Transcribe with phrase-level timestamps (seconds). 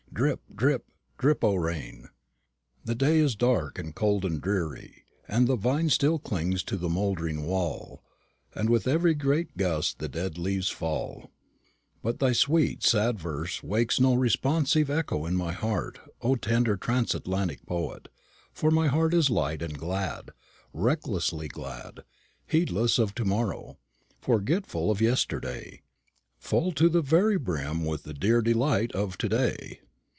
[0.13, 0.85] Drip, drip,
[1.17, 2.09] drip, O rain!
[2.83, 6.89] "The day is dark and cold and dreary, and the vine still clings to the
[6.89, 8.03] mouldering wall;
[8.53, 11.31] and with every gust the dead leaves fall:"
[12.03, 17.65] but thy sweet sad verse wakes no responsive echo in my heart, O tender Transatlantic
[17.65, 18.09] Poet,
[18.51, 20.31] for my heart is light and glad
[20.73, 22.01] recklessly glad
[22.47, 23.79] heedless of to morrow
[24.19, 25.81] forgetful of yesterday
[26.37, 29.79] full to the very brim with the dear delight of to day.